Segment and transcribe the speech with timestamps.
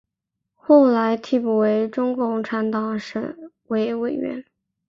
[0.55, 4.43] 后来递补为中共广东省委委员。